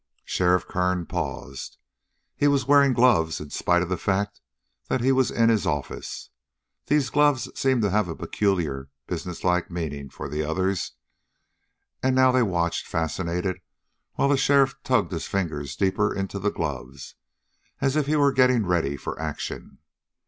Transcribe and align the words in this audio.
Sheriff 0.25 0.67
Kern 0.67 1.05
paused. 1.05 1.77
He 2.35 2.47
was 2.47 2.65
wearing 2.65 2.91
gloves 2.91 3.39
in 3.39 3.51
spite 3.51 3.83
of 3.83 3.89
the 3.89 3.99
fact 3.99 4.41
that 4.89 4.99
he 5.01 5.11
was 5.11 5.29
in 5.29 5.49
his 5.49 5.67
office. 5.67 6.31
These 6.87 7.11
gloves 7.11 7.51
seem 7.53 7.81
to 7.81 7.91
have 7.91 8.07
a 8.07 8.15
peculiarly 8.15 8.87
businesslike 9.05 9.69
meaning 9.69 10.09
for 10.09 10.27
the 10.27 10.41
others, 10.41 10.93
and 12.01 12.15
now 12.15 12.31
they 12.31 12.41
watched, 12.41 12.87
fascinated, 12.87 13.61
while 14.13 14.27
the 14.29 14.37
sheriff 14.37 14.73
tugged 14.83 15.11
his 15.11 15.27
fingers 15.27 15.75
deeper 15.75 16.11
into 16.11 16.39
the 16.39 16.49
gloves, 16.49 17.13
as 17.79 17.95
if 17.95 18.07
he 18.07 18.15
were 18.15 18.33
getting 18.33 18.65
ready 18.65 18.97
for 18.97 19.19
action. 19.19 19.77